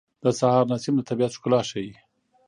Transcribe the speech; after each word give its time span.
د 0.23 0.25
سهار 0.39 0.65
نسیم 0.71 0.95
د 0.97 1.01
طبیعت 1.09 1.31
ښکلا 1.37 1.61
ښیي. 1.69 1.93